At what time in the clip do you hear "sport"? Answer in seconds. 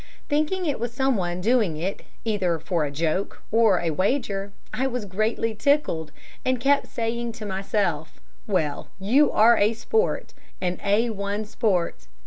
9.73-10.33, 11.45-12.07